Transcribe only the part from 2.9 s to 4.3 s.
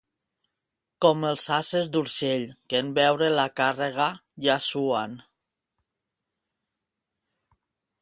veure la càrrega